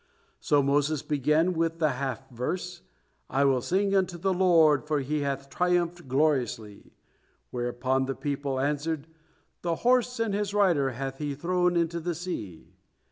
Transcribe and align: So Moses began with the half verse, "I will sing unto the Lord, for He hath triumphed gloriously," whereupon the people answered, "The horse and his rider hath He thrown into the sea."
So 0.39 0.63
Moses 0.63 1.03
began 1.03 1.53
with 1.53 1.77
the 1.77 1.91
half 1.91 2.27
verse, 2.31 2.81
"I 3.29 3.45
will 3.45 3.61
sing 3.61 3.95
unto 3.95 4.17
the 4.17 4.33
Lord, 4.33 4.83
for 4.87 4.99
He 5.01 5.19
hath 5.19 5.47
triumphed 5.51 6.07
gloriously," 6.07 6.93
whereupon 7.51 8.07
the 8.07 8.15
people 8.15 8.59
answered, 8.59 9.05
"The 9.61 9.75
horse 9.85 10.19
and 10.19 10.33
his 10.33 10.55
rider 10.55 10.93
hath 10.93 11.19
He 11.19 11.35
thrown 11.35 11.75
into 11.77 11.99
the 11.99 12.15
sea." 12.15 12.73